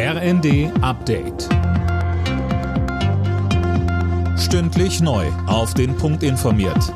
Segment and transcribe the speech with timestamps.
[0.00, 1.48] RND Update.
[4.38, 5.26] Stündlich neu.
[5.48, 6.94] Auf den Punkt informiert.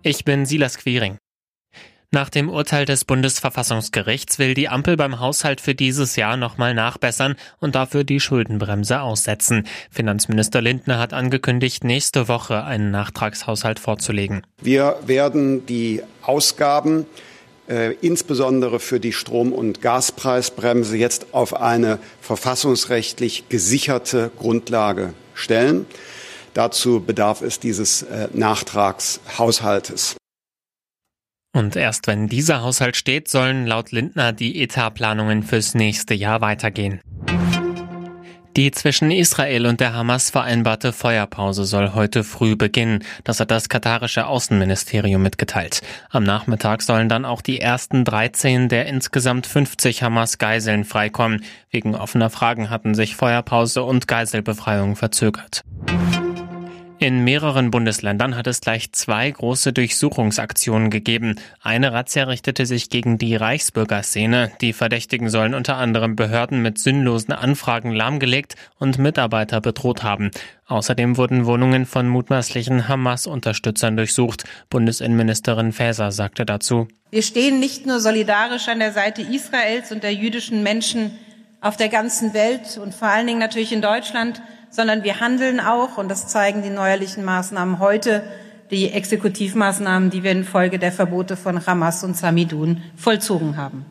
[0.00, 1.18] Ich bin Silas Quiring.
[2.10, 7.36] Nach dem Urteil des Bundesverfassungsgerichts will die Ampel beim Haushalt für dieses Jahr nochmal nachbessern
[7.58, 9.66] und dafür die Schuldenbremse aussetzen.
[9.90, 14.40] Finanzminister Lindner hat angekündigt, nächste Woche einen Nachtragshaushalt vorzulegen.
[14.62, 17.04] Wir werden die Ausgaben
[17.68, 25.86] äh, insbesondere für die Strom- und Gaspreisbremse jetzt auf eine verfassungsrechtlich gesicherte Grundlage stellen.
[26.54, 30.16] Dazu bedarf es dieses äh, Nachtragshaushaltes.
[31.54, 37.00] Und erst wenn dieser Haushalt steht, sollen laut Lindner die Etatplanungen fürs nächste Jahr weitergehen.
[38.58, 43.04] Die zwischen Israel und der Hamas vereinbarte Feuerpause soll heute früh beginnen.
[43.22, 45.80] Das hat das katarische Außenministerium mitgeteilt.
[46.10, 51.44] Am Nachmittag sollen dann auch die ersten 13 der insgesamt 50 Hamas-Geiseln freikommen.
[51.70, 55.62] Wegen offener Fragen hatten sich Feuerpause und Geiselbefreiung verzögert.
[57.00, 61.36] In mehreren Bundesländern hat es gleich zwei große Durchsuchungsaktionen gegeben.
[61.62, 64.50] Eine Razzia richtete sich gegen die Reichsbürgerszene.
[64.60, 70.32] Die Verdächtigen sollen unter anderem Behörden mit sinnlosen Anfragen lahmgelegt und Mitarbeiter bedroht haben.
[70.66, 74.42] Außerdem wurden Wohnungen von mutmaßlichen Hamas-Unterstützern durchsucht.
[74.68, 76.88] Bundesinnenministerin Faeser sagte dazu.
[77.12, 81.16] Wir stehen nicht nur solidarisch an der Seite Israels und der jüdischen Menschen
[81.60, 85.98] auf der ganzen Welt und vor allen Dingen natürlich in Deutschland, sondern wir handeln auch,
[85.98, 88.22] und das zeigen die neuerlichen Maßnahmen heute,
[88.70, 93.86] die Exekutivmaßnahmen, die wir infolge der Verbote von Hamas und Samidun vollzogen haben.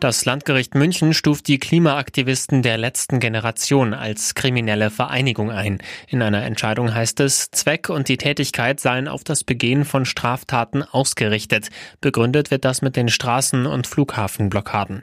[0.00, 5.78] Das Landgericht München stuft die Klimaaktivisten der letzten Generation als kriminelle Vereinigung ein.
[6.08, 10.82] In einer Entscheidung heißt es, Zweck und die Tätigkeit seien auf das Begehen von Straftaten
[10.82, 11.70] ausgerichtet.
[12.02, 15.02] Begründet wird das mit den Straßen- und Flughafenblockaden.